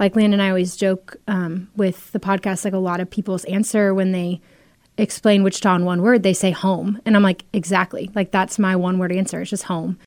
[0.00, 3.94] like Landon I always joke um, with the podcast, like a lot of people's answer
[3.94, 4.40] when they
[4.96, 7.00] explain Wichita in one word, they say home.
[7.04, 8.10] And I'm like, exactly.
[8.14, 9.40] Like that's my one word answer.
[9.42, 9.98] It's just home.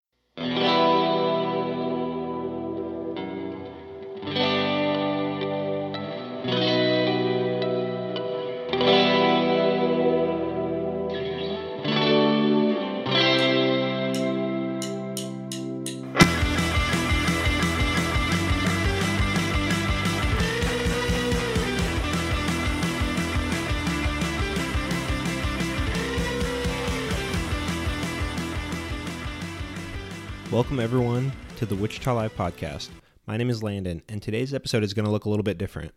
[31.63, 32.90] To the Wichita Life podcast.
[33.26, 35.94] My name is Landon, and today's episode is going to look a little bit different.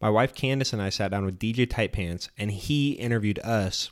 [0.00, 3.90] My wife Candace and I sat down with DJ Tight Pants, and he interviewed us.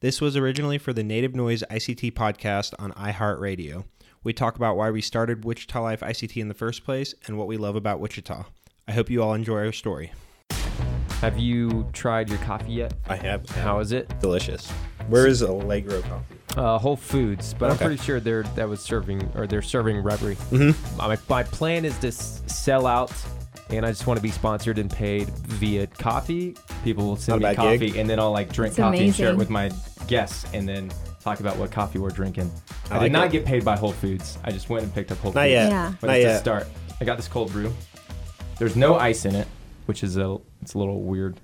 [0.00, 3.86] This was originally for the Native Noise ICT podcast on iHeartRadio.
[4.22, 7.46] We talk about why we started Wichita Life ICT in the first place and what
[7.46, 8.44] we love about Wichita.
[8.86, 10.12] I hope you all enjoy our story.
[11.22, 12.92] Have you tried your coffee yet?
[13.06, 13.48] I have.
[13.48, 14.20] How is it?
[14.20, 14.70] Delicious.
[15.08, 16.33] Where is Allegro coffee?
[16.56, 20.36] Uh, Whole Foods, but I'm pretty sure they're that was serving or they're serving Reverie.
[20.36, 20.96] Mm-hmm.
[20.96, 23.12] My, my plan is to s- sell out,
[23.70, 26.54] and I just want to be sponsored and paid via coffee.
[26.84, 27.96] People will send Not a me bad coffee, gig.
[27.96, 29.38] and then I'll like drink It's coffee and share it amazing.
[29.38, 30.92] with my guests, and then
[31.24, 32.52] talk about what coffee we're drinking.
[32.88, 33.32] I, I did not it.
[33.32, 34.38] get paid by Whole Foods.
[34.44, 35.50] I just went and picked up Whole Not Foods.
[35.50, 35.70] yet.
[35.70, 35.92] Yeah.
[36.00, 36.38] But Not it's a yet.
[36.40, 36.66] start.
[37.00, 37.74] I got this cold brew.
[38.60, 39.48] There's no ice in it,
[39.86, 41.40] which is a it's a little weird.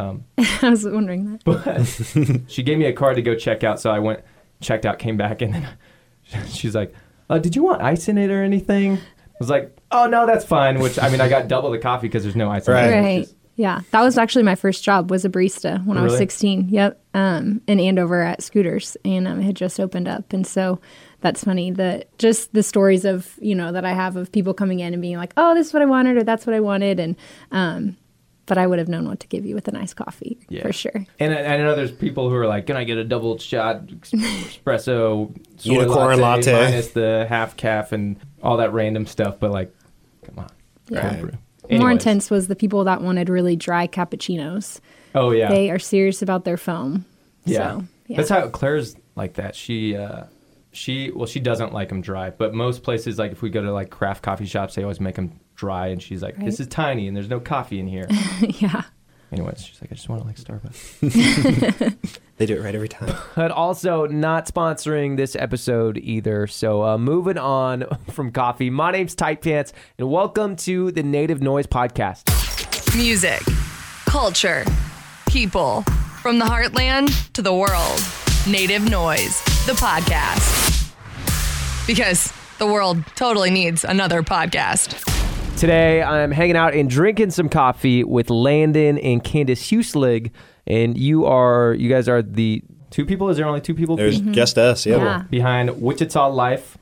[0.00, 0.24] Um,
[0.62, 1.44] I was wondering that.
[1.44, 1.84] but
[2.50, 4.20] she gave me a card to go check out, so I went,
[4.60, 5.68] checked out, came back, and then
[6.48, 6.94] she's like,
[7.28, 9.00] uh, "Did you want ice in it or anything?" I
[9.38, 12.22] was like, "Oh no, that's fine." Which I mean, I got double the coffee because
[12.22, 12.84] there's no ice in Right.
[12.90, 13.00] it.
[13.00, 13.20] Right.
[13.22, 13.80] is- Yeah.
[13.90, 16.18] That was actually my first job was a barista when I was Really?
[16.24, 16.68] 16.
[16.70, 16.98] Yep.
[17.12, 20.32] Um, in Andover at Scooters and um, it had just opened up.
[20.32, 20.80] And so
[21.20, 24.80] that's funny that just the stories of, you know, that I have of people coming
[24.80, 26.98] in and being like, oh, this is what I wanted or that's what I wanted.
[27.00, 27.16] And,
[27.52, 27.96] um,
[28.50, 30.62] but I would have known what to give you with a nice coffee Yeah.
[30.62, 31.06] for sure.
[31.18, 33.86] And I, I know there's people who are like, "Can I get a double shot
[33.86, 36.52] espresso soy Unicorn latte.
[36.52, 39.74] minus the half calf and all that random stuff?" But like,
[40.24, 40.50] come on,
[40.88, 41.08] Yeah.
[41.08, 41.78] cold brew.
[41.78, 44.80] More intense was the people that wanted really dry cappuccinos.
[45.14, 47.04] Oh yeah, They are serious about their foam.
[47.44, 47.56] Yeah.
[47.78, 48.16] So, yeah.
[48.16, 49.54] That's how Claire's like that.
[49.54, 50.24] She uh
[50.72, 53.72] she well she doesn't like them dry, but most places like if we go to
[53.72, 57.06] like craft coffee shops, they always make them dry and she's like this is tiny
[57.06, 58.06] and there's no coffee in here.
[58.40, 58.82] yeah.
[59.30, 61.96] Anyways, she's like I just want to like Starbucks.
[62.40, 63.14] They do it right every time.
[63.36, 66.46] But also not sponsoring this episode either.
[66.46, 68.70] So uh, moving on from coffee.
[68.70, 72.96] My name's Tight Pants and welcome to the Native Noise podcast.
[72.96, 73.42] Music,
[74.06, 74.64] culture,
[75.28, 75.82] people.
[76.22, 78.00] From the heartland to the world.
[78.48, 80.96] Native Noise, the podcast.
[81.86, 85.09] Because the world totally needs another podcast.
[85.60, 90.30] Today, I'm hanging out and drinking some coffee with Landon and Candace Huslig,
[90.66, 93.28] and you are you guys are the two people.
[93.28, 94.32] Is there only two people There's Mm-hmm.
[94.32, 94.86] just us.
[94.86, 94.96] Yeah.
[94.96, 95.22] Yeah.
[95.28, 96.78] behind Wichita Life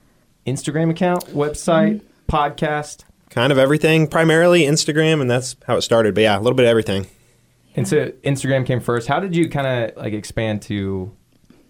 [0.47, 4.07] Instagram account, website, podcast, Kind of everything.
[4.07, 6.15] Primarily Instagram, and that's how it started.
[6.15, 7.09] But yeah, a little bit of everything.
[7.75, 9.09] and so Instagram came first.
[9.09, 11.11] How did you kind of like expand to?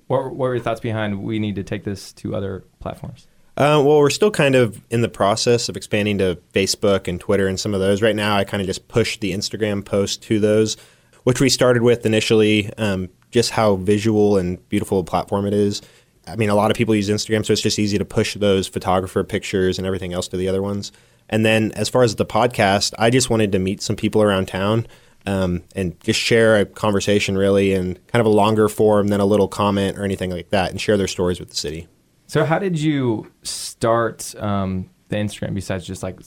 [0.09, 1.23] What, what were your thoughts behind?
[1.23, 3.27] We need to take this to other platforms.
[3.59, 7.49] Uh, well, we're still kind of in the process of expanding to Facebook and Twitter
[7.49, 8.01] and some of those.
[8.01, 10.77] Right now, I kind of just pushed the Instagram post to those,
[11.25, 15.83] which we started with initially, um, just how visual and beautiful a platform it is.
[16.25, 18.69] I mean, a lot of people use Instagram, so it's just easy to push those
[18.69, 20.93] photographer pictures and everything else to the other ones.
[21.29, 24.47] And then as far as the podcast, I just wanted to meet some people around
[24.47, 24.87] town
[25.27, 29.27] um, and just share a conversation, really, in kind of a longer form than a
[29.27, 31.89] little comment or anything like that, and share their stories with the city.
[32.29, 35.55] So how did you start um, the Instagram?
[35.55, 36.21] Besides just like,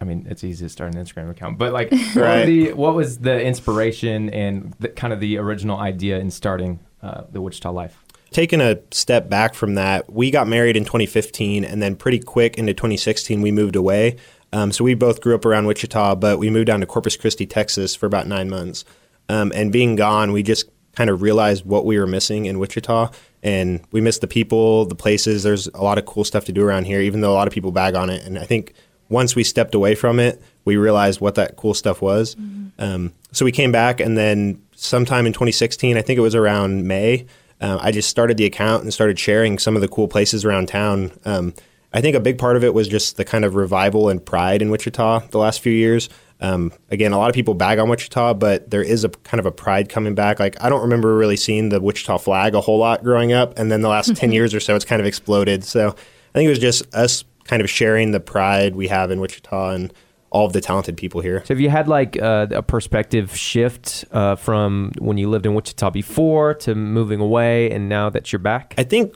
[0.00, 2.44] I mean, it's easy to start an Instagram account, but like, what, Right.
[2.46, 7.22] the, what was the inspiration and the, kind of the original idea in starting uh,
[7.30, 8.02] the Wichita Life?
[8.30, 12.56] taking a step back from that, we got married in 2015, and then pretty quick
[12.56, 14.16] into 2016, we moved away.
[14.54, 17.44] Um, so we both grew up around Wichita, but we moved down to Corpus Christi,
[17.46, 18.86] Texas, for about nine months.
[19.28, 20.64] Um, and being gone, we just
[20.96, 23.10] kind of realized what we were missing in Wichita,
[23.42, 25.42] and we missed the people, the places.
[25.42, 27.54] There's a lot of cool stuff to do around here, even though a lot of
[27.54, 28.24] people bag on it.
[28.24, 28.74] And I think
[29.08, 32.34] once we stepped away from it, we realized what that cool stuff was.
[32.78, 36.86] Um, so we came back, and then sometime in 2016, I think it was around
[36.86, 37.26] May,
[37.60, 40.68] uh, I just started the account and started sharing some of the cool places around
[40.68, 41.12] town.
[41.24, 41.54] Um,
[41.92, 44.62] I think a big part of it was just the kind of revival and pride
[44.62, 46.08] in Wichita the last few years.
[46.42, 49.46] Um, again, a lot of people bag on Wichita, but there is a kind of
[49.46, 50.40] a pride coming back.
[50.40, 53.70] Like I don't remember really seeing the Wichita flag a whole lot growing up, and
[53.70, 55.64] then the last ten years or so, it's kind of exploded.
[55.64, 59.20] So I think it was just us kind of sharing the pride we have in
[59.20, 59.92] Wichita and
[60.30, 61.40] all of the talented people here.
[61.44, 65.54] So have you had like uh, a perspective shift uh, from when you lived in
[65.54, 68.74] Wichita before to moving away, and now that you're back?
[68.78, 69.14] I think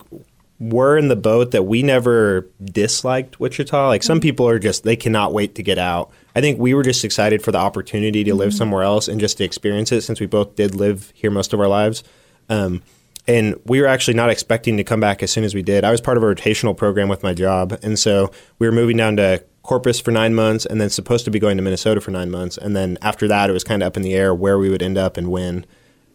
[0.58, 3.88] we're in the boat that we never disliked Wichita.
[3.88, 6.10] Like some people are just they cannot wait to get out.
[6.36, 9.38] I think we were just excited for the opportunity to live somewhere else and just
[9.38, 12.04] to experience it since we both did live here most of our lives.
[12.50, 12.82] Um,
[13.26, 15.82] and we were actually not expecting to come back as soon as we did.
[15.82, 18.98] I was part of a rotational program with my job, and so we were moving
[18.98, 22.10] down to Corpus for nine months, and then supposed to be going to Minnesota for
[22.10, 24.58] nine months, and then after that, it was kind of up in the air where
[24.58, 25.64] we would end up and when.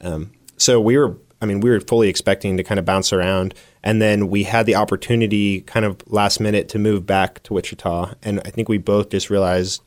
[0.01, 3.56] Um, so we were, I mean, we were fully expecting to kind of bounce around,
[3.83, 8.13] and then we had the opportunity, kind of last minute, to move back to Wichita,
[8.21, 9.81] and I think we both just realized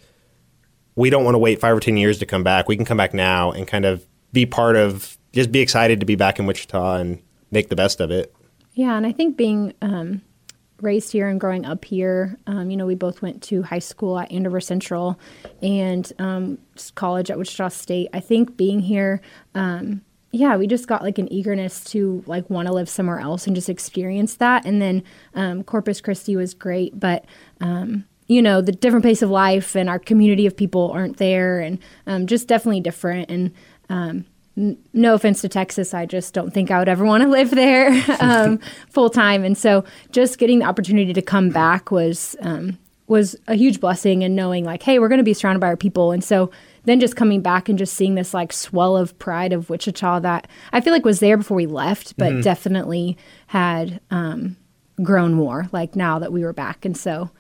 [0.97, 2.69] we don't want to wait five or ten years to come back.
[2.69, 6.07] We can come back now and kind of be part of, just be excited to
[6.07, 8.35] be back in Wichita and make the best of it.
[8.73, 10.23] Yeah, and I think being um,
[10.81, 14.19] raised here and growing up here, um, you know, we both went to high school
[14.19, 15.19] at Andover Central
[15.63, 16.59] and um,
[16.95, 18.09] college at Wichita State.
[18.13, 19.21] I think being here,
[19.55, 20.03] um,
[20.33, 23.55] yeah, we just got like an eagerness to like want to live somewhere else and
[23.55, 24.67] just experience that.
[24.67, 25.05] And then
[25.35, 27.25] um, Corpus Christi was great, but
[27.61, 31.61] um, you know the different pace of life and our community of people aren't there,
[31.61, 33.31] and um, just definitely different.
[33.31, 33.53] And
[33.89, 34.25] um,
[34.57, 37.51] n- no offense to Texas, I just don't think I would ever want to live
[37.51, 37.91] there
[38.21, 38.59] um,
[38.91, 39.45] full time.
[39.45, 44.25] And so, just getting the opportunity to come back was um, was a huge blessing,
[44.25, 46.51] and knowing like, hey, we're going to be surrounded by our people, and so
[46.85, 50.47] then just coming back and just seeing this like swell of pride of Wichita that
[50.73, 53.17] I feel like was there before we left, but definitely
[53.49, 54.57] had um,
[55.03, 56.85] grown more like now that we were back.
[56.85, 57.31] And so,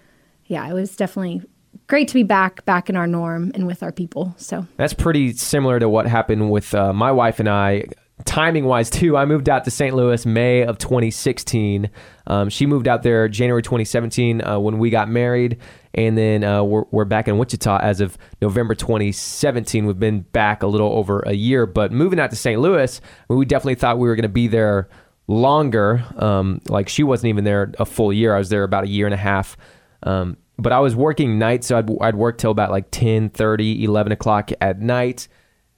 [0.46, 1.42] yeah, it was definitely
[1.86, 4.34] great to be back, back in our norm and with our people.
[4.38, 7.84] So That's pretty similar to what happened with uh, my wife and I.
[8.24, 9.94] Timing wise, too, I moved out to St.
[9.94, 11.90] Louis May of 2016.
[12.28, 15.58] Um, she moved out there January 2017 uh, when we got married.
[15.94, 19.84] And then uh, we're, we're back in Wichita as of November 2017.
[19.84, 21.66] We've been back a little over a year.
[21.66, 22.60] But moving out to St.
[22.60, 24.88] Louis, we definitely thought we were going to be there
[25.26, 26.04] longer.
[26.16, 28.34] Um, like she wasn't even there a full year.
[28.34, 29.56] I was there about a year and a half.
[30.04, 33.84] Um, but I was working nights, so I'd, I'd work till about like 10, 30,
[33.84, 35.26] 11 o'clock at night.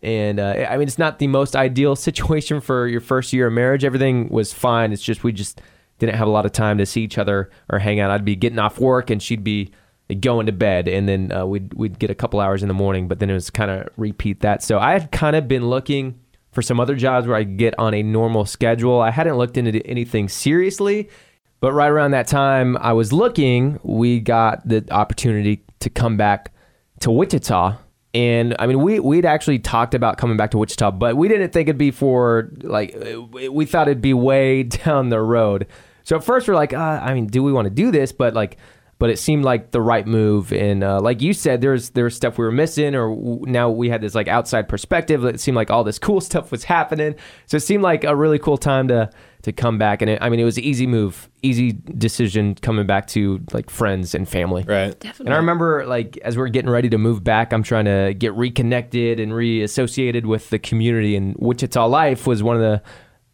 [0.02, 3.54] And uh, I mean, it's not the most ideal situation for your first year of
[3.54, 3.84] marriage.
[3.84, 4.92] Everything was fine.
[4.92, 5.62] It's just we just
[5.98, 8.10] didn't have a lot of time to see each other or hang out.
[8.10, 9.72] I'd be getting off work and she'd be
[10.20, 13.08] going to bed, and then uh, we'd we'd get a couple hours in the morning.
[13.08, 14.62] But then it was kind of repeat that.
[14.62, 16.20] So I had kind of been looking
[16.52, 19.00] for some other jobs where I could get on a normal schedule.
[19.00, 21.08] I hadn't looked into anything seriously,
[21.66, 26.52] but right around that time I was looking, we got the opportunity to come back
[27.00, 27.76] to Wichita.
[28.14, 31.52] And I mean, we we'd actually talked about coming back to Wichita, but we didn't
[31.52, 32.96] think it'd be for like
[33.50, 35.66] we thought it'd be way down the road.
[36.04, 38.12] So at first we're like, uh, I mean, do we want to do this?
[38.12, 38.58] But like,
[38.98, 40.52] but it seemed like the right move.
[40.52, 43.88] And uh, like you said, there's there's stuff we were missing, or w- now we
[43.88, 45.24] had this like outside perspective.
[45.24, 47.14] It seemed like all this cool stuff was happening.
[47.46, 49.10] So it seemed like a really cool time to
[49.42, 50.02] to come back.
[50.02, 53.70] And it, I mean, it was an easy move, easy decision coming back to like
[53.70, 54.64] friends and family.
[54.64, 54.98] Right.
[54.98, 55.26] Definitely.
[55.26, 58.12] And I remember, like, as we are getting ready to move back, I'm trying to
[58.14, 61.14] get reconnected and reassociated with the community.
[61.14, 62.82] And Wichita Life was one of the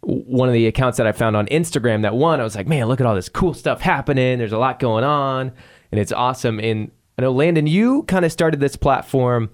[0.02, 2.02] one of the accounts that I found on Instagram.
[2.02, 4.38] That one, I was like, man, look at all this cool stuff happening.
[4.38, 5.52] There's a lot going on,
[5.90, 6.60] and it's awesome.
[6.60, 9.50] And I know Landon, you kind of started this platform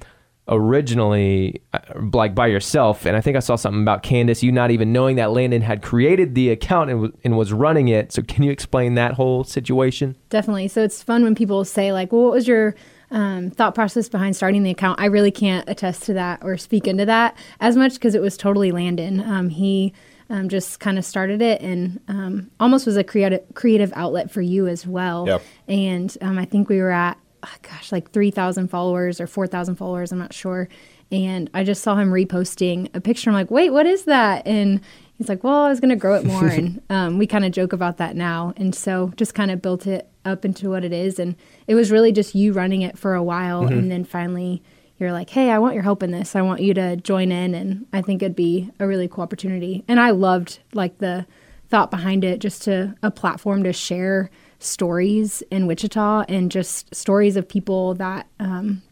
[0.50, 1.78] originally uh,
[2.14, 5.16] like by yourself and i think i saw something about candace you not even knowing
[5.16, 8.50] that landon had created the account and, w- and was running it so can you
[8.50, 10.68] explain that whole situation definitely.
[10.68, 12.74] So it's fun when people say like, well, what was your
[13.10, 15.00] um, thought process behind starting the account?
[15.00, 18.36] I really can't attest to that or speak into that as much because it was
[18.36, 19.20] totally Landon.
[19.20, 19.92] Um, he
[20.30, 24.42] um, just kind of started it and um, almost was a creative creative outlet for
[24.42, 25.26] you as well.
[25.26, 25.42] Yep.
[25.68, 30.12] And um, I think we were at, oh, gosh, like 3,000 followers or 4,000 followers.
[30.12, 30.68] I'm not sure.
[31.10, 33.30] And I just saw him reposting a picture.
[33.30, 34.46] I'm like, wait, what is that?
[34.46, 34.82] And
[35.16, 36.46] he's like, well, I was going to grow it more.
[36.48, 38.52] and um, we kind of joke about that now.
[38.58, 41.18] And so just kind of built it up into what it is.
[41.18, 43.66] And it was really just you running it for a while.
[43.66, 44.62] And then finally,
[44.98, 46.34] you're like, hey, I want your help in this.
[46.34, 47.54] I want you to join in.
[47.54, 49.84] And I think it'd be a really cool opportunity.
[49.86, 51.26] And I loved like the
[51.68, 57.36] thought behind it, just to a platform to share stories in Wichita and just stories
[57.36, 58.82] of people that um,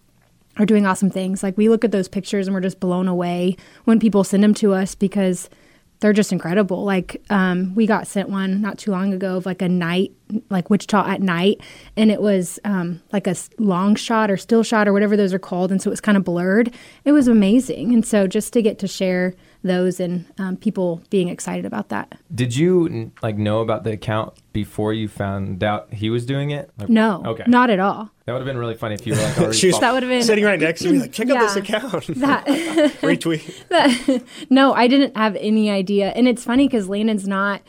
[0.59, 1.43] are doing awesome things.
[1.43, 4.55] Like we look at those pictures and we're just blown away when people send them
[4.55, 5.51] to us because
[6.01, 6.85] they're just incredible.
[6.85, 10.13] Like um, we got sent one not too long ago of like a night
[10.51, 11.61] like Wichita at night,
[11.97, 15.39] and it was um, like a long shot or still shot or whatever those are
[15.39, 16.75] called, and so it was kind of blurred.
[17.05, 21.29] It was amazing, and so just to get to share those and um, people being
[21.29, 22.19] excited about that.
[22.35, 26.71] Did you like know about the account before you found out he was doing it?
[26.79, 27.45] Like, No, Okay.
[27.47, 28.11] not at all.
[28.27, 30.03] That would have been really funny if you were like already She was That would
[30.03, 32.07] have been sitting right next to me, like, check out this account.
[32.17, 32.45] that.
[33.01, 34.25] Retweet.
[34.51, 36.09] no, I didn't have any idea.
[36.11, 37.63] And it's funny because Landon's not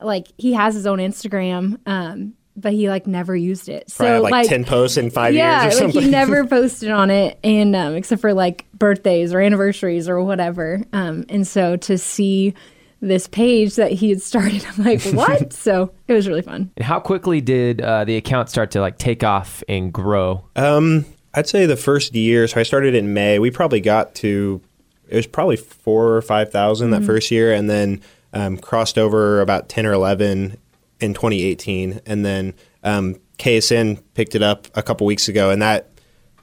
[0.00, 3.90] like he has his own Instagram, um, but he like never used it.
[3.90, 6.02] So Probably have, like, 10 posts in five yeah, years or like something.
[6.02, 10.82] he never posted on it, and um, except for like birthdays or anniversaries or whatever.
[10.92, 12.54] Um, and so to see
[13.00, 15.52] this page that he had started, I'm like, what?
[15.52, 16.70] so it was really fun.
[16.76, 20.44] And how quickly did uh, the account start to like take off and grow?
[20.56, 24.60] Um, I'd say the first year, so I started in May, we probably got to,
[25.08, 28.00] it was probably four or 5,000 that first year, and then
[28.32, 30.56] um, crossed over about 10 or 11
[31.00, 32.00] in 2018.
[32.06, 35.90] And then um, KSN picked it up a couple weeks ago, and that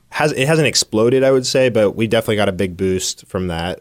[0.10, 3.48] has it hasn't exploded, I would say, but we definitely got a big boost from
[3.48, 3.79] that,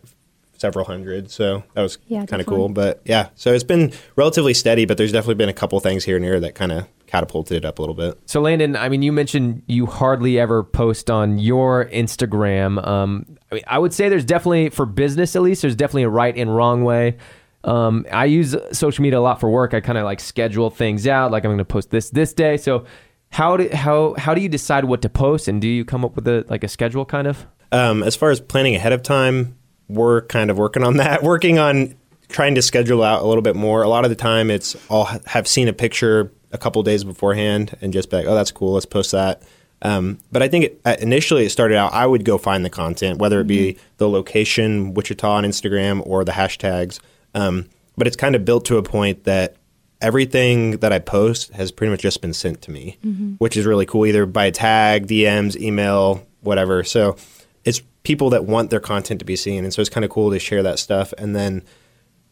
[0.57, 1.31] several hundred.
[1.31, 2.69] So that was Yeah, kind of cool.
[2.69, 6.17] But yeah, so it's been relatively steady, but there's definitely been a couple things here
[6.17, 8.17] and there that kind of catapulted it up a little bit.
[8.27, 12.87] So Landon, I mean, you mentioned you hardly ever post on your Instagram.
[12.87, 16.09] Um, I mean, I would say there's definitely for business at least there's definitely a
[16.11, 17.17] right and wrong way.
[17.65, 19.75] Um, I use social media a lot for work.
[19.75, 21.31] I kind of like schedule things out.
[21.31, 22.57] Like I'm going to post this this day.
[22.57, 22.85] So
[23.31, 26.17] how do how how do you decide what to post and do you come up
[26.17, 27.47] with a like a schedule kind of?
[27.73, 29.57] Um, as far as planning ahead of time,
[29.89, 31.23] we're kind of working on that.
[31.23, 31.95] Working on
[32.29, 33.83] trying to schedule out a little bit more.
[33.83, 37.77] A lot of the time, it's I'll have seen a picture a couple days beforehand
[37.81, 38.75] and just be like, "Oh, that's cool.
[38.75, 39.43] Let's post that."
[39.83, 41.95] Um, but I think it, uh, initially it started out.
[41.95, 46.25] I would go find the content, whether it be the location, Wichita on Instagram, or
[46.25, 47.01] the hashtags.
[47.35, 49.57] Um, but it's kind of built to a point that
[50.01, 52.99] everything that I post has pretty much just been sent to me,
[53.39, 56.83] which is really cool, either by tag, DMs, email, whatever.
[56.85, 57.17] So
[57.65, 59.65] it's people that want their content to be seen.
[59.65, 61.13] And so it's kind of cool to share that stuff.
[61.19, 61.63] And then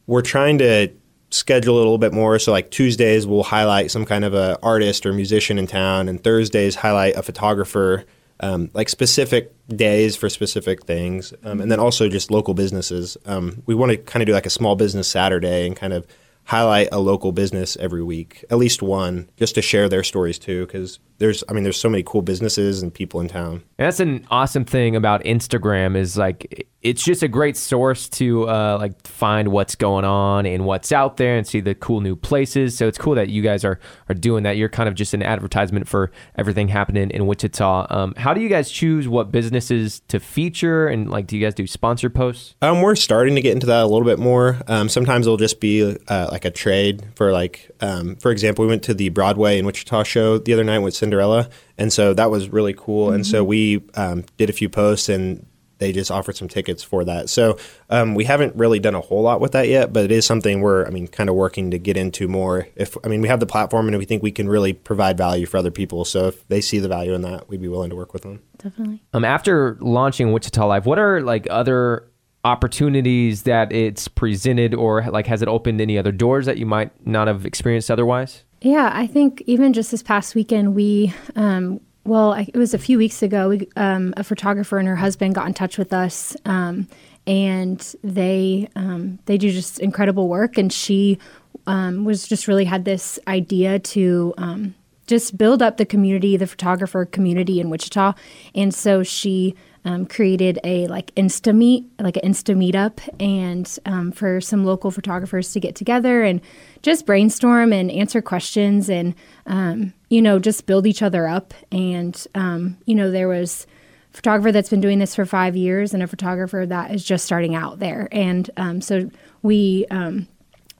[0.07, 0.88] we're trying to
[1.31, 2.38] schedule a little bit more.
[2.38, 6.23] So like Tuesdays, we'll highlight some kind of a artist or musician in town, and
[6.23, 8.05] Thursdays highlight a photographer.
[8.40, 13.16] Um, like specific days for specific things, um, and then also just local businesses.
[13.26, 16.07] Um, we want to kind of do like a small business Saturday and kind of
[16.45, 20.64] highlight a local business every week, at least one, just to share their stories too.
[20.66, 23.62] Because there's, I mean, there's so many cool businesses and people in town.
[23.76, 28.78] That's an awesome thing about Instagram is like it's just a great source to uh,
[28.80, 32.76] like find what's going on and what's out there and see the cool new places.
[32.76, 33.78] So it's cool that you guys are
[34.09, 34.57] are doing that.
[34.57, 37.87] You're kind of just an advertisement for everything happening in Wichita.
[37.90, 41.54] Um, how do you guys choose what businesses to feature and like do you guys
[41.54, 42.54] do sponsor posts?
[42.62, 44.57] Um, we're starting to get into that a little bit more.
[44.66, 48.68] Um, sometimes it'll just be uh, like a trade for like, um, for example, we
[48.71, 52.30] went to the Broadway in Wichita show the other night with Cinderella, and so that
[52.30, 53.11] was really cool.
[53.11, 55.47] And so we um, did a few posts, and
[55.78, 57.28] they just offered some tickets for that.
[57.30, 57.58] So
[57.88, 60.61] um, we haven't really done a whole lot with that yet, but it is something
[60.61, 62.68] we're, I mean, kind of working to get into more.
[62.76, 65.47] If I mean, we have the platform, and we think we can really provide value
[65.47, 66.04] for other people.
[66.04, 68.42] So if they see the value in that, we'd be willing to work with them.
[68.58, 69.02] Definitely.
[69.12, 72.08] Um, after launching Wichita Life, what are like other
[72.44, 76.90] opportunities that it's presented or like has it opened any other doors that you might
[77.06, 78.44] not have experienced otherwise?
[78.61, 82.78] Yeah, I think even just this past weekend, we, um, well, I, it was a
[82.78, 86.37] few weeks ago, we, um, a photographer and her husband got in touch with us.
[86.45, 86.88] Um,
[87.28, 91.19] and they um, they do just incredible work, and she
[91.67, 94.75] um, was just really had this idea to um,
[95.07, 98.14] just build up the community, the photographer community in Wichita,
[98.55, 104.11] and so she um, created a like Insta meet, like an Insta meetup, and um,
[104.11, 106.40] for some local photographers to get together and
[106.81, 109.14] just brainstorm and answer questions, and
[109.49, 111.52] um, you know just build each other up.
[111.73, 113.67] And um, you know there was
[114.12, 117.25] a photographer that's been doing this for five years and a photographer that is just
[117.25, 119.11] starting out there, and um, so
[119.43, 119.87] we.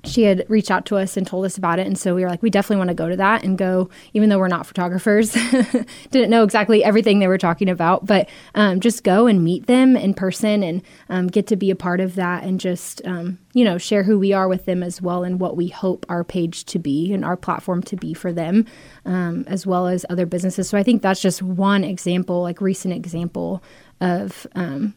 [0.05, 1.87] She had reached out to us and told us about it.
[1.87, 4.29] And so we were like we definitely want to go to that and go even
[4.29, 5.33] though we're not photographers.
[6.11, 9.97] Didn't know exactly everything they were talking about but um, just go and meet them
[9.97, 13.65] in person and um, get to be a part of that and just um, you
[13.65, 16.65] know share who we are with them as well and what we hope our page
[16.65, 18.65] to be and our platform to be for them
[19.05, 20.69] um, as well as other businesses.
[20.69, 23.63] So i think that's just one example like recent example
[24.01, 24.95] of um,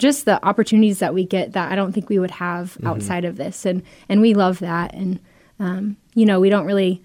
[0.00, 3.36] just the opportunities that we get that I don't think we would have outside of
[3.36, 5.20] this, and and we love that, and
[5.60, 7.02] um, you know we don't really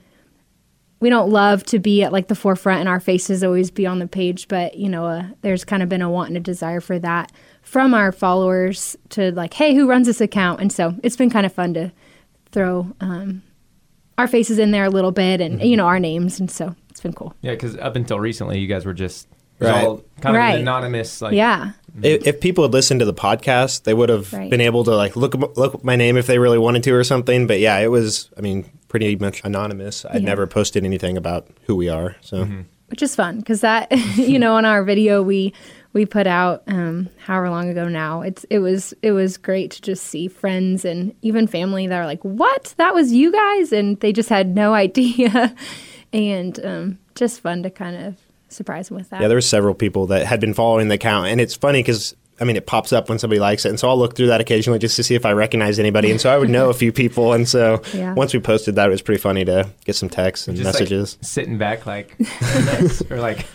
[1.02, 4.00] we don't love to be at like the forefront and our faces always be on
[4.00, 6.80] the page, but you know uh, there's kind of been a want and a desire
[6.82, 10.62] for that from our followers to like, hey, who runs this account?
[10.62, 11.92] And so it's been kind of fun to
[12.52, 13.42] throw um,
[14.18, 15.68] our faces in there a little bit and Mm-hmm.
[15.68, 17.36] you know our names, and so it's been cool.
[17.42, 19.28] Yeah, because up until recently, you guys were just
[19.60, 19.86] it Right.
[19.86, 20.56] all kind of Right.
[20.56, 21.22] an anonymous.
[21.22, 21.72] Like, yeah,
[22.04, 24.50] If, if people had listened to the podcast, they would have Right.
[24.50, 27.48] been able to like look look my name if they really wanted to or something.
[27.48, 28.30] But yeah, it was.
[28.38, 30.06] I mean, pretty much anonymous.
[30.06, 30.28] I'd Yeah.
[30.30, 32.16] never posted anything about who we are.
[32.22, 32.48] So
[32.90, 35.54] which is fun because that you know on our video we
[35.94, 39.82] we put out um however long ago now it's it was it was great to
[39.82, 44.00] just see friends and even family that are like what that was you guys and
[44.02, 45.56] they just had no idea
[46.14, 48.16] and um just fun to kind of
[48.56, 51.28] surprise them with that yeah, there were several people that had been following the account,
[51.28, 52.16] and it's funny because.
[52.40, 54.42] I mean, it pops up when somebody likes it, and so I'll look through that
[54.42, 56.92] occasionally just to see if I recognize anybody, and so I would know a few
[56.92, 58.14] people, and so Yeah.
[58.14, 60.74] once we posted that, it was pretty funny to get some texts and just like,
[60.74, 61.18] messages.
[61.22, 62.16] sitting back, like,
[63.10, 63.46] or like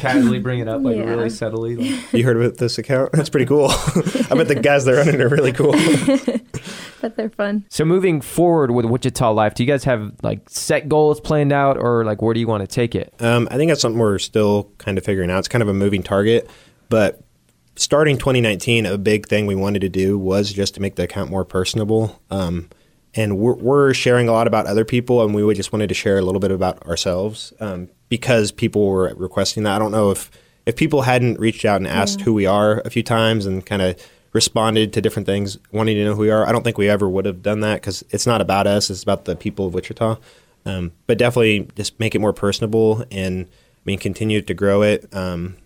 [0.00, 1.02] casually bring it up, like Yeah.
[1.04, 1.76] really subtly.
[1.76, 3.10] Like, you heard about this account?
[3.12, 3.66] That's pretty cool.
[3.70, 5.72] I bet the guys that run it are really cool.
[7.00, 10.88] but they're fun So moving forward with Wichita Life, do you guys have like set
[10.88, 13.12] goals planned out, or like where do you want to take it?
[13.20, 15.40] Um, I think that's something we're still kind of figuring out.
[15.40, 16.48] It's kind of a moving target,
[16.88, 17.20] but
[17.78, 21.30] starting 2019, a big thing we wanted to do was just to make the account
[21.30, 22.20] more personable.
[22.30, 22.68] Um,
[23.14, 26.18] and we're, we're sharing a lot about other people, and we just wanted to share
[26.18, 29.76] a little bit about ourselves um, because people were requesting that.
[29.76, 30.30] I don't know if
[30.66, 33.80] if people hadn't reached out and asked who we are a few times and kind
[33.80, 33.96] of
[34.34, 36.46] responded to different things, wanting to know who we are.
[36.46, 39.02] I don't think we ever would have done that because it's not about us; it's
[39.02, 40.16] about the people of Wichita.
[40.66, 45.08] Um, but definitely just make it more personable and I mean continue to grow it.
[45.14, 45.56] Um,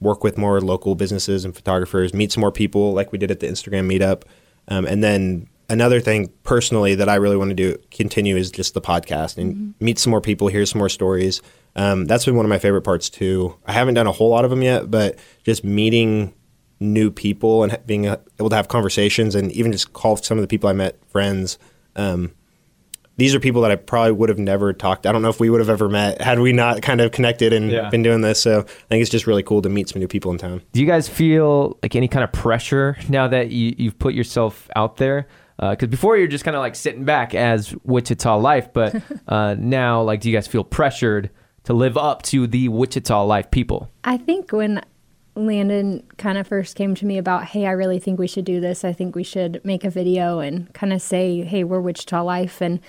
[0.00, 3.40] work with more local businesses and photographers, meet some more people like we did at
[3.40, 4.22] the Instagram meetup.
[4.68, 8.74] Um, and then another thing personally that I really want to do continue is just
[8.74, 11.42] the podcast and meet some more people, hear some more stories.
[11.76, 13.56] Um, that's been one of my favorite parts too.
[13.66, 16.34] I haven't done a whole lot of them yet, but just meeting
[16.80, 20.42] new people and being uh, able to have conversations and even just call some of
[20.42, 21.58] the people I met friends.
[21.94, 22.32] Um,
[23.20, 25.06] these are people that I probably would have never talked.
[25.06, 27.52] I don't know if we would have ever met had we not kind of connected
[27.52, 27.90] and Yeah.
[27.90, 28.40] been doing this.
[28.40, 30.62] So I think it's just really cool to meet some new people in town.
[30.72, 34.68] Do you guys feel like any kind of pressure now that you, you've put yourself
[34.74, 35.26] out there?
[35.58, 38.96] Because before you're just kind of like sitting back as Wichita Life, but
[39.28, 41.28] uh, now like do you guys feel pressured
[41.64, 43.90] to live up to the Wichita Life people?
[44.02, 44.80] I think when
[45.34, 48.60] Landon kind of first came to me about, hey, I really think we should do
[48.60, 48.84] this.
[48.84, 52.60] I think we should make a video and kind of say, hey, we're Wichita Life.
[52.60, 52.80] And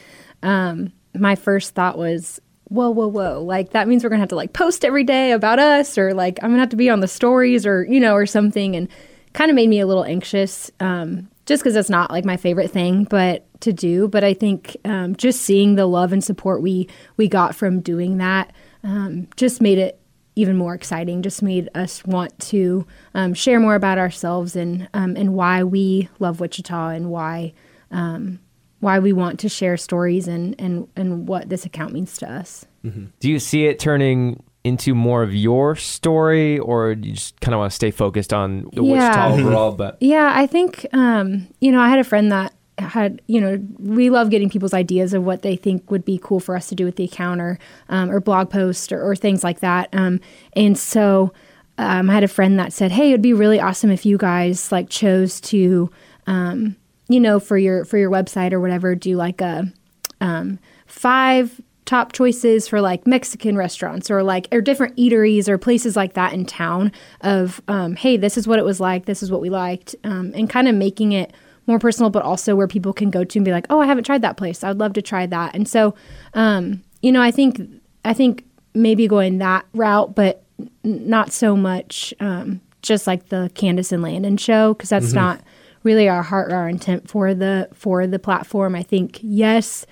[0.44, 3.42] um, my first thought was, whoa, whoa, whoa.
[3.44, 6.14] Like, that means we're going to have to like post every day about us, or
[6.14, 8.76] like I'm going to have to be on the stories, or, you know, or something.
[8.76, 8.90] And
[9.34, 12.70] kind of made me a little anxious um, just because it's not like my favorite
[12.70, 16.88] thing but to do but i think um, just seeing the love and support we
[17.18, 18.52] we got from doing that
[18.84, 20.01] um, just made it
[20.36, 21.22] even more exciting.
[21.22, 26.10] Just made us want to um, share more about ourselves and um, and why we
[26.20, 27.54] love wichita and why
[27.92, 28.40] um,
[28.80, 32.66] why we want to share stories and and and what this account means to us.
[32.84, 37.60] Do you see it turning into more of your story, or you just kind of
[37.60, 38.94] want to stay focused on the Yeah.
[38.94, 43.22] Wichita overall, but Yeah, I think um, you know, I had a friend that had
[43.28, 46.56] you know we love getting people's ideas of what they think would be cool for
[46.56, 49.60] us to do with the account or um, or blog posts or, or things like
[49.62, 49.90] that.
[49.94, 50.20] Um,
[50.56, 51.34] and so
[51.78, 54.72] um, I had a friend that said, "Hey, it'd be really awesome if you guys
[54.72, 55.90] like chose to,
[56.28, 56.76] um,
[57.08, 59.72] you know, for your for your website or whatever, do like a
[60.20, 65.96] um, five top choices for like Mexican restaurants or like or different eateries or places
[65.96, 69.30] like that in town of um, hey this is what it was like this is
[69.30, 71.34] what we liked um, and kind of making it
[71.68, 74.04] more personal but also where people can go to and be like oh I haven't
[74.04, 75.96] tried that place I'd love to try that and so
[76.34, 77.62] um, you know I think
[78.06, 83.52] I think maybe going that route but n- not so much um, just like the
[83.54, 85.42] Candace and Landon show because that's not
[85.84, 89.86] really our heart or our intent for the for the platform I think yes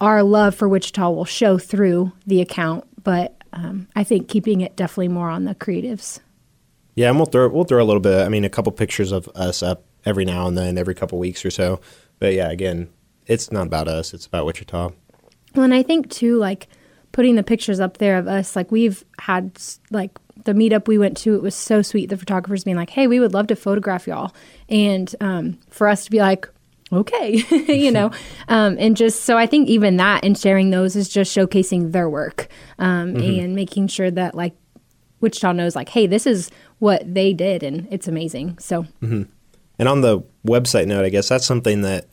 [0.00, 4.76] our love for Wichita will show through the account, but um, I think keeping it
[4.76, 6.20] definitely more on the creatives.
[6.94, 8.24] Yeah, and we'll throw we'll throw a little bit.
[8.24, 11.44] I mean, a couple pictures of us up every now and then, every couple weeks
[11.44, 11.80] or so.
[12.18, 12.88] But yeah, again,
[13.26, 14.92] it's not about us; it's about Wichita.
[15.54, 16.68] Well, and I think too, like
[17.12, 21.16] putting the pictures up there of us, like we've had like the meetup we went
[21.18, 22.08] to, it was so sweet.
[22.08, 24.34] The photographers being like, "Hey, we would love to photograph y'all,"
[24.68, 26.48] and um, for us to be like,
[26.92, 28.10] "Okay," you know,
[28.48, 32.08] um, and just so I think even that and sharing those is just showcasing their
[32.08, 34.54] work um, and making sure that like
[35.20, 38.86] Wichita knows, like, "Hey, this is what they did, and it's amazing." So.
[39.78, 42.06] And on the website note, I guess that's something that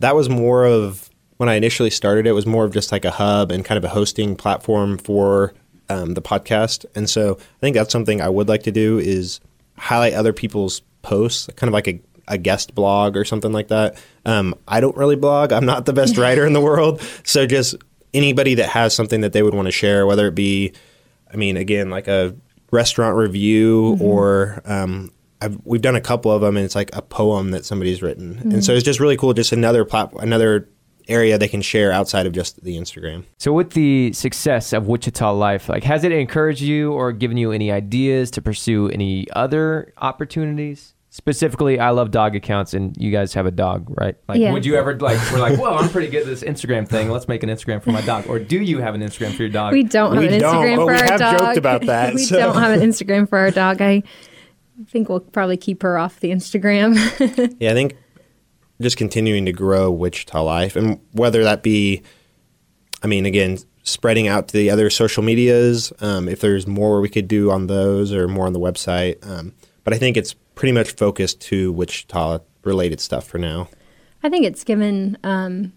[0.00, 2.26] that was more of when I initially started.
[2.26, 5.54] It was more of just like a hub and kind of a hosting platform for
[5.88, 6.84] um, the podcast.
[6.94, 9.40] And so I think that's something I would like to do is
[9.76, 13.96] highlight other people's posts, kind of like a, a guest blog or something like that.
[14.26, 15.52] Um, I don't really blog.
[15.52, 17.00] I'm not the best writer in the world.
[17.24, 17.76] So just
[18.12, 20.72] anybody that has something that they would want to share, whether it be,
[21.32, 22.34] I mean, again, like a
[22.70, 27.02] restaurant review or um, I've, we've done a couple of them, and it's like a
[27.02, 28.76] poem that somebody's written, and so mm-hmm.
[28.76, 29.32] it's just really cool.
[29.34, 30.68] Just another plat- another
[31.08, 33.24] area they can share outside of just the Instagram.
[33.38, 37.52] So, with the success of Wichita Life, like, has it encouraged you or given you
[37.52, 40.94] any ideas to pursue any other opportunities?
[41.10, 44.14] Specifically, I love dog accounts, and you guys have a dog, right?
[44.28, 44.52] Like, Yeah.
[44.52, 45.18] Would you ever like?
[45.32, 47.10] We're like, well, I'm pretty good at this Instagram thing.
[47.10, 48.26] Let's make an Instagram for my dog.
[48.28, 49.72] Or do you have an Instagram for your dog?
[49.72, 51.38] We don't have We an don't, Instagram but for we our have dog.
[51.38, 52.36] joked about that, we so.
[52.36, 53.80] don't have an Instagram for our dog.
[53.80, 54.02] I
[54.86, 56.96] think we'll probably keep her off the Instagram.
[57.60, 57.96] Yeah, I think
[58.80, 62.02] just continuing to grow Wichita Life, and whether that be,
[63.02, 67.08] I mean, again, spreading out to the other social medias, um, if there's more we
[67.08, 69.26] could do on those or more on the website.
[69.28, 73.68] Um, but I think it's pretty much focused to Wichita related stuff for now.
[74.22, 75.72] I think it's given um,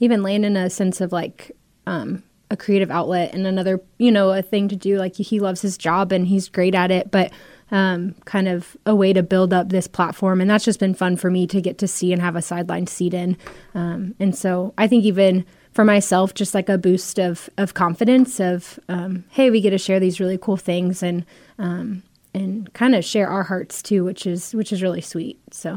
[0.00, 1.52] even Landon a sense of like
[1.86, 4.98] um, a creative outlet and another, you know, a thing to do.
[4.98, 7.32] Like he loves his job and he's great at it, but
[7.70, 10.40] um, kind of a way to build up this platform.
[10.40, 12.86] And that's just been fun for me to get to see and have a sideline
[12.86, 13.36] seat in.
[13.74, 18.40] Um, and so I think even for myself, just like a boost of, of confidence
[18.40, 21.26] of, um, hey, we get to share these really cool things and,
[21.58, 22.02] um,
[22.32, 25.38] and kind of share our hearts too, which is, which is really sweet.
[25.50, 25.76] So.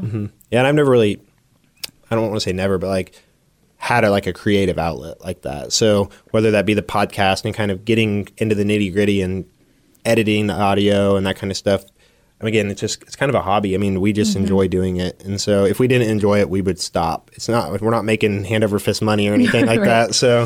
[0.51, 1.21] Yeah, and I've never really,
[2.09, 3.13] I don't want to say never, but like
[3.77, 5.71] had a like a creative outlet like that.
[5.71, 9.49] So whether that be the podcast and kind of getting into the nitty gritty and
[10.05, 11.83] editing the audio and that kind of stuff.
[12.39, 13.75] And Again, it's just it's kind of a hobby.
[13.75, 16.61] I mean, we just enjoy doing it, and so if we didn't enjoy it, we
[16.61, 17.29] would stop.
[17.33, 19.85] It's not we're not making hand over fist money or anything like Right.
[19.87, 20.15] that.
[20.15, 20.43] So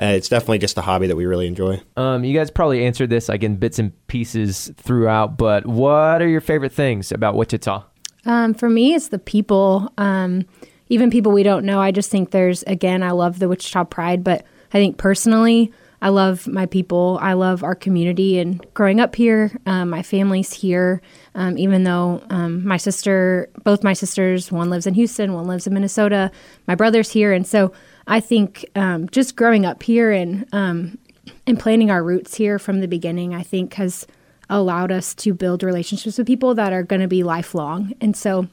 [0.00, 1.80] uh, it's definitely just a hobby that we really enjoy.
[1.96, 6.28] Um, you guys probably answered this like in bits and pieces throughout, but what are
[6.28, 7.82] your favorite things about Wichita?
[8.24, 9.92] Um, for me, it's the people.
[9.98, 10.44] Um,
[10.90, 11.80] even people we don't know.
[11.80, 13.02] I just think there's again.
[13.02, 17.16] I love the Wichita pride, but I think personally, I love my people.
[17.22, 19.52] I love our community and growing up here.
[19.66, 21.00] Um, my family's here.
[21.36, 25.64] Um, even though um, my sister, both my sisters, one lives in Houston, one lives
[25.64, 26.32] in Minnesota.
[26.66, 27.72] My brother's here, and so
[28.08, 30.98] I think um, just growing up here and um,
[31.46, 34.04] and planting our roots here from the beginning, I think has
[34.50, 37.94] allowed us to build relationships with people that are going to be lifelong.
[38.00, 38.48] And so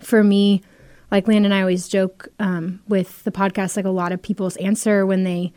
[0.00, 0.62] for me,
[1.10, 4.56] like Landon and I always joke um, with the podcast, like a lot of people's
[4.58, 5.52] answer when they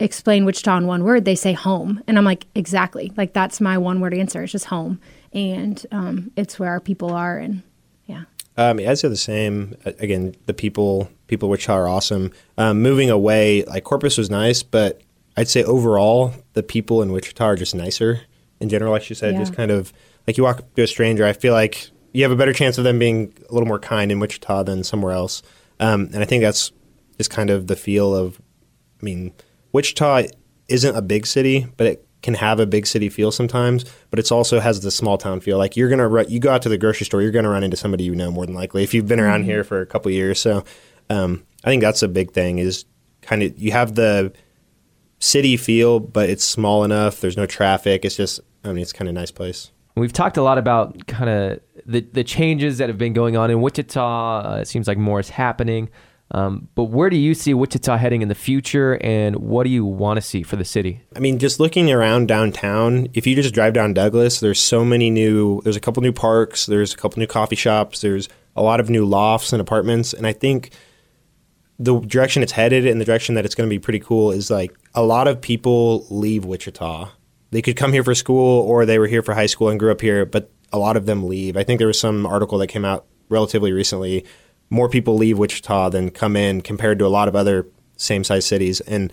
[0.00, 2.02] explain Wichita in one word, they say home.
[2.06, 3.12] And I'm like, exactly.
[3.16, 4.42] Like that's my one word answer.
[4.42, 5.00] It's just home.
[5.32, 7.36] And um, it's where our people are.
[7.38, 7.62] And
[8.06, 8.24] yeah.
[8.56, 9.74] Um, I'd say the same.
[9.84, 12.32] Again, the people, people which are awesome.
[12.56, 15.02] Um, moving away, like Corpus was nice, but
[15.36, 18.22] I'd say overall, the people in Wichita are just nicer
[18.60, 18.92] in general.
[18.92, 19.40] Like you said, Yeah.
[19.40, 19.92] just kind of
[20.26, 21.24] like you walk up to a stranger.
[21.24, 24.10] I feel like you have a better chance of them being a little more kind
[24.10, 25.42] in Wichita than somewhere else.
[25.78, 26.72] Um, and I think that's
[27.16, 28.40] just kind of the feel of.
[29.00, 29.32] I mean,
[29.72, 30.28] Wichita
[30.68, 33.84] isn't a big city, but it can have a big city feel sometimes.
[34.10, 35.58] But it's also has the small town feel.
[35.58, 37.76] Like you're gonna ru- you go out to the grocery store, you're gonna run into
[37.76, 40.40] somebody you know more than likely if you've been around here for a couple years.
[40.40, 40.64] So
[41.10, 42.58] um, I think that's a big thing.
[42.58, 42.84] Is
[43.22, 44.32] kind of you have the
[45.20, 47.20] city feel, but it's small enough.
[47.20, 48.04] There's no traffic.
[48.04, 49.70] It's just I mean, it's kind of a nice place.
[49.96, 53.50] We've talked a lot about kind of the, the changes that have been going on
[53.50, 54.40] in Wichita.
[54.46, 55.90] Uh, it seems like more is happening.
[56.30, 59.84] Um, but where do you see Wichita heading in the future, and what do you
[59.84, 61.00] want to see for the city?
[61.16, 65.08] I mean, just looking around downtown, if you just drive down Douglas, there's so many
[65.08, 68.80] new, there's a couple new parks, there's a couple new coffee shops, there's a lot
[68.80, 70.12] of new lofts and apartments.
[70.12, 70.70] And I think
[71.78, 74.50] the direction it's headed and the direction that it's going to be pretty cool is
[74.50, 77.10] like a lot of people leave Wichita.
[77.50, 79.92] They could come here for school or they were here for high school and grew
[79.92, 81.56] up here, but a lot of them leave.
[81.56, 84.26] I think there was some article that came out relatively recently.
[84.70, 88.46] More people leave Wichita than come in compared to a lot of other same size
[88.46, 88.80] cities.
[88.82, 89.12] And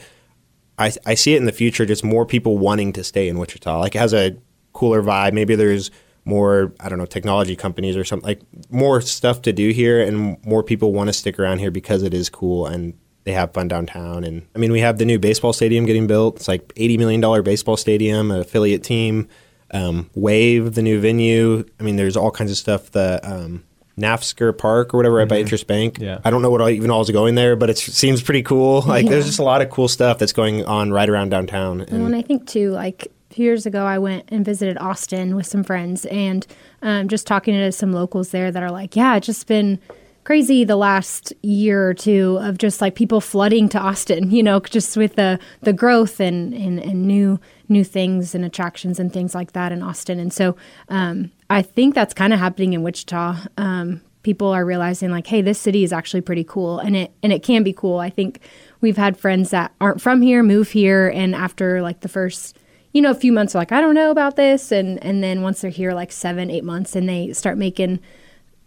[0.77, 3.79] I, I see it in the future, just more people wanting to stay in Wichita.
[3.79, 4.35] Like it has a
[4.73, 5.33] cooler vibe.
[5.33, 5.91] Maybe there's
[6.25, 10.43] more, I don't know, technology companies or something like more stuff to do here, and
[10.43, 12.93] more people want to stick around here because it is cool and
[13.25, 14.23] they have fun downtown.
[14.23, 16.37] And I mean, we have the new baseball stadium getting built.
[16.37, 19.27] It's like eighty million dollar baseball stadium, an affiliate team.
[19.71, 21.65] Um, Wave, the new venue.
[21.79, 22.91] I mean, there's all kinds of stuff.
[22.91, 23.64] that, um,
[23.99, 25.99] Naftzger Park or whatever, right by Intrust Bank.
[25.99, 26.19] Yeah.
[26.23, 28.81] I don't know what all, even all is going there, but it seems pretty cool.
[28.95, 31.81] Like, there's just a lot of cool stuff that's going on right around downtown.
[31.81, 34.77] And Well, and I think too, like a few years ago, I went and visited
[34.77, 36.45] Austin with some friends, and
[36.81, 39.79] um, just talking to some locals there that are like, "Yeah, it's just been
[40.25, 44.29] crazy the last year or two of just like people flooding to Austin.
[44.35, 48.99] You know, just with the the growth and and, and new new things and attractions
[48.99, 50.19] and things like that in Austin.
[50.19, 50.57] And so
[50.89, 53.37] um, I think that's kind of happening in Wichita.
[53.57, 57.31] Um, people are realizing like, hey, this city is actually pretty cool, and it and
[57.31, 57.99] it can be cool.
[57.99, 58.41] I think
[58.81, 62.57] we've had friends that aren't from here move here, and after like the first,
[62.91, 65.43] you know, a few months, are like, I don't know about this, and and then
[65.43, 67.99] once they're here, like seven, eight months, and they start making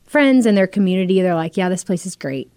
[0.09, 2.51] friends in their community, they're like, yeah, this place is great.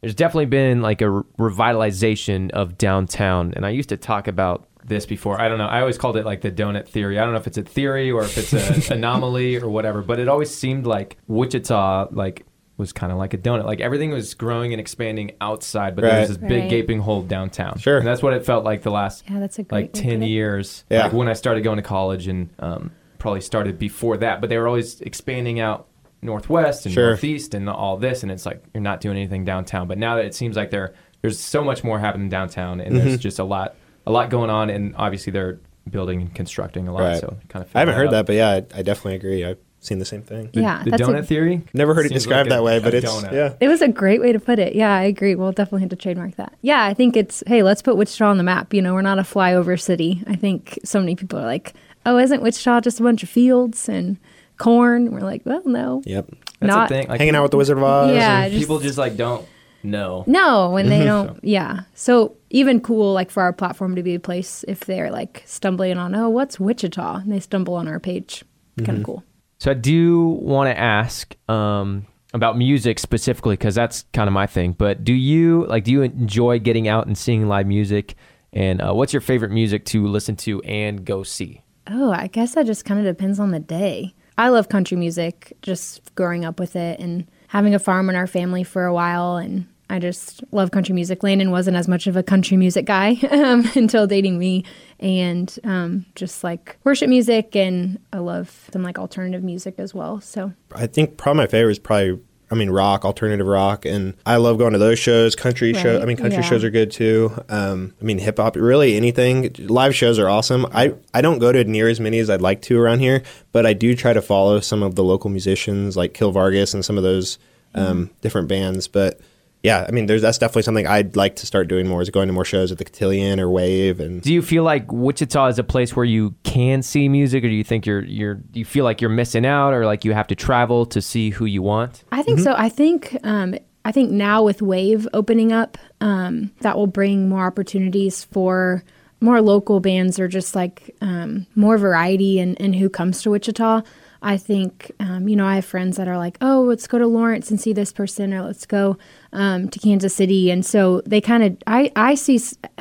[0.00, 4.68] There's definitely been like a re- revitalization of downtown, and I used to talk about
[4.84, 5.40] this before.
[5.40, 5.66] I don't know.
[5.66, 7.18] I always called it like the donut theory.
[7.18, 8.52] I don't know if it's a theory or if it's
[8.90, 12.46] an anomaly or whatever, but it always seemed like Wichita like
[12.78, 13.64] was kind of like a donut.
[13.64, 16.70] Like everything was growing and expanding outside, but there was this big Right.
[16.70, 17.76] gaping hole downtown.
[17.78, 17.98] Sure.
[17.98, 20.26] And that's what it felt like the last Yeah, that's a great like 10 it.
[20.28, 20.84] years.
[20.88, 21.04] Yeah.
[21.04, 24.56] Like when I started going to college and um, probably started before that, but they
[24.58, 25.88] were always expanding out
[26.22, 27.08] northwest and Sure.
[27.10, 30.24] northeast and all this and it's like you're not doing anything downtown but now that
[30.24, 33.06] it seems like there there's so much more happening downtown and Mm-hmm.
[33.08, 33.76] there's just a lot
[34.06, 37.20] a lot going on and obviously they're building and constructing a lot Right.
[37.20, 38.12] so kind of I haven't heard up.
[38.12, 39.44] that, but yeah, I, I definitely agree.
[39.44, 40.50] I've seen the same thing.
[40.52, 42.78] the, Yeah, the that's a- donut theory Never heard it described like that a- way,
[42.80, 43.32] but it's donut.
[43.32, 43.54] yeah.
[43.60, 44.74] It was a great way to put it.
[44.74, 45.34] Yeah, I agree.
[45.36, 46.52] We'll definitely have to trademark that.
[46.62, 48.74] Yeah, I think it's hey, let's put Wichita on the map.
[48.74, 50.22] You know, we're not a flyover city.
[50.26, 53.88] I think so many people are like, oh, isn't Wichita just a bunch of fields
[53.88, 54.18] and
[54.58, 55.10] corn?
[55.12, 56.26] We're like, well, no, Yep.
[56.60, 58.14] that's not the thing like Hanging out with the Wizard of Oz.
[58.14, 59.46] Yeah, and- just- people just like don't
[59.84, 60.98] know no when Mm-hmm.
[60.98, 61.38] they don't.
[61.44, 65.42] Yeah, so even cool like for our platform to be a place if they're like
[65.46, 67.16] stumbling on oh, what's Wichita?
[67.16, 68.44] And they stumble on our page.
[68.76, 68.84] Mm-hmm.
[68.86, 69.24] Kind of cool.
[69.58, 74.46] So I do want to ask um, about music specifically because that's kind of my
[74.46, 74.72] thing.
[74.72, 75.84] But do you like?
[75.84, 78.14] Do you enjoy getting out and seeing live music?
[78.52, 81.62] And uh, what's your favorite music to listen to and go see?
[81.86, 84.14] Oh, I guess that just kind of depends on the day.
[84.38, 88.28] I love country music, just growing up with it and having a farm in our
[88.28, 89.36] family for a while.
[89.36, 91.24] And I just love country music.
[91.24, 94.64] Landon wasn't as much of a country music guy um, until dating me.
[95.00, 97.56] And um, just like worship music.
[97.56, 100.20] And I love some like alternative music as well.
[100.20, 104.36] So, I think probably my favorite is probably I mean rock, alternative rock, and I
[104.36, 105.36] love going to those shows.
[105.36, 106.48] Country show, Right, I mean country yeah.
[106.48, 107.32] shows are good too.
[107.48, 109.54] Um, I mean hip hop, really anything.
[109.58, 110.66] Live shows are awesome.
[110.72, 113.66] I I don't go to near as many as I'd like to around here, but
[113.66, 116.96] I do try to follow some of the local musicians like Kill Vargas and some
[116.96, 117.38] of those
[117.74, 118.88] um, different bands.
[118.88, 119.20] But
[119.62, 122.28] yeah, I mean there's that's definitely something I'd like to start doing more is going
[122.28, 125.58] to more shows at the Cotillion or Wave and Do you feel like Wichita is
[125.58, 128.64] a place where you can see music, or do you think you're you're do you
[128.64, 131.62] feel like you're missing out, or like you have to travel to see who you
[131.62, 132.04] want?
[132.12, 132.54] I think so.
[132.56, 137.44] I think um, I think now with Wave opening up, um, that will bring more
[137.44, 138.84] opportunities for
[139.20, 143.82] more local bands or just like um, more variety and in who comes to Wichita.
[144.22, 147.06] I think um, you know I have friends that are like, oh, let's go to
[147.06, 148.98] Lawrence and see this person, or let's go
[149.32, 152.40] um, to Kansas City, and so they kind of I I see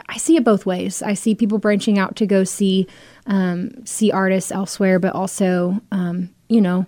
[0.10, 1.02] I see it both ways.
[1.02, 2.88] I see people branching out to go see
[3.26, 6.86] um, see artists elsewhere, but also um, you know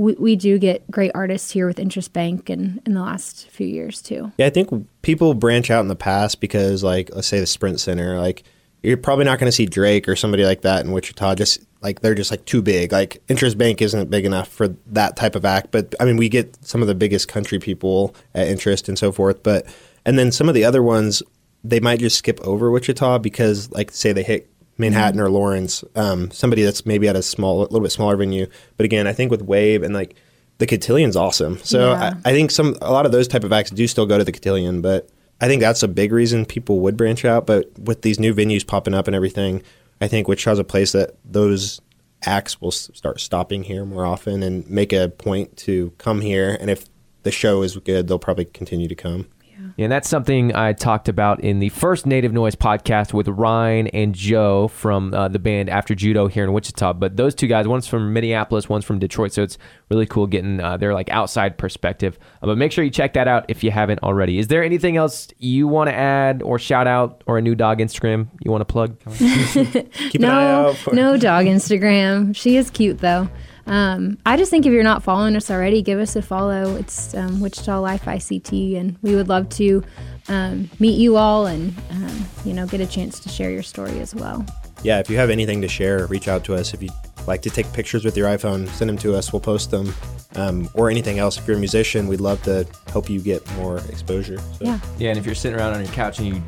[0.00, 3.66] we, we do get great artists here with Intrust Bank and in the last few
[3.66, 4.32] years too.
[4.38, 4.70] Yeah, I think
[5.02, 8.44] people branch out in the past because, like, let's say the Sprint Center, like,
[8.82, 11.34] you're probably not going to see Drake or somebody like that in Wichita.
[11.34, 12.92] Just like they're just like too big.
[12.92, 15.70] Like Intrust Bank isn't big enough for that type of act.
[15.70, 19.12] But I mean, we get some of the biggest country people at Intrust and so
[19.12, 19.42] forth.
[19.42, 19.66] But
[20.04, 21.22] and then some of the other ones,
[21.62, 26.30] they might just skip over Wichita because, like, say they hit Manhattan or Lawrence, um,
[26.30, 28.46] somebody that's maybe at a small, a little bit smaller venue.
[28.78, 30.16] But again, I think with Wave and like
[30.56, 31.58] the Cotillion's awesome.
[31.58, 32.14] So Yeah.
[32.24, 34.24] I, I think some a lot of those type of acts do still go to
[34.24, 35.08] the Cotillion, but
[35.40, 37.46] I think that's a big reason people would branch out.
[37.46, 39.62] But with these new venues popping up and everything,
[40.00, 41.80] I think Wichita's a place that those
[42.24, 46.56] acts will start stopping here more often and make a point to come here.
[46.60, 46.86] And if
[47.22, 49.28] the show is good, they'll probably continue to come.
[49.78, 54.14] And that's something I talked about in the first Native Noise podcast with Ryan and
[54.14, 56.94] Joe from uh, the band After Judo here in Wichita.
[56.94, 59.58] But those two guys, one's from Minneapolis, one's from Detroit, so it's
[59.90, 62.18] really cool getting uh, their like outside perspective.
[62.42, 64.38] Uh, but make sure you check that out if you haven't already.
[64.38, 67.78] Is there anything else you want to add or shout out or a new dog
[67.78, 68.98] Instagram you want to plug?
[69.18, 72.34] Keep an eye no, out for no dog Instagram.
[72.34, 73.28] She is cute though.
[73.66, 76.76] Um, I just think if you're not following us already, give us a follow.
[76.76, 79.82] It's um, Wichita Life ICT, and we would love to
[80.28, 84.00] um, meet you all and um, you know get a chance to share your story
[84.00, 84.44] as well.
[84.82, 86.72] yeah, if you have anything to share, reach out to us.
[86.74, 86.92] If you'd
[87.26, 89.32] like to take pictures with your iPhone, send them to us.
[89.32, 89.92] We'll post them.
[90.36, 91.38] Um, or anything else.
[91.38, 94.38] If you're a musician, we'd love to help you get more exposure.
[94.38, 94.44] So.
[94.60, 96.42] Yeah, Yeah, and if you're sitting around on your couch and you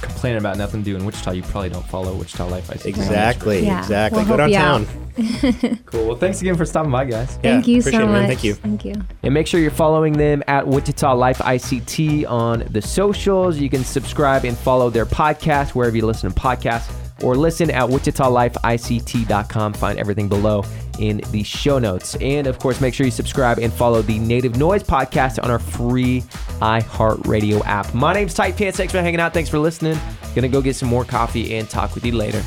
[0.00, 2.70] complaining about nothing to do in Wichita, you probably don't follow Wichita Life.
[2.70, 2.88] I see.
[2.88, 4.18] Exactly, Yeah, exactly.
[4.24, 4.78] we'll Go help you out.
[4.86, 5.02] downtown.
[5.86, 6.06] Cool.
[6.08, 7.38] Well, thanks again for stopping by, guys.
[7.42, 8.26] Yeah, thank you so appreciate it, much.
[8.26, 8.54] Thank you.
[8.54, 8.94] Thank you.
[9.22, 13.56] And make sure you're following them at Wichita Life ICT on the socials.
[13.58, 17.88] You can subscribe and follow their podcast wherever you listen to podcasts or listen at
[17.88, 19.72] wichitalifeict.com.
[19.72, 20.64] Find everything below.
[20.98, 22.16] In the show notes.
[22.16, 25.58] And of course, make sure you subscribe and follow the Native Noise podcast on our
[25.58, 26.22] free
[26.60, 27.92] iHeartRadio app.
[27.94, 28.76] My name's Tight Pants.
[28.76, 29.34] Thanks for hanging out.
[29.34, 29.98] Thanks for listening.
[30.34, 32.42] Gonna go get some more coffee and talk with you later.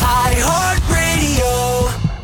[0.00, 2.15] iHeartRadio.